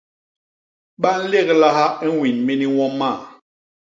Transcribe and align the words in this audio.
Ba 1.01 1.11
nléglaha 1.21 1.85
i 2.05 2.07
ñwin 2.13 2.37
mini 2.45 2.65
ñwo 2.71 2.85
ma. 2.99 3.09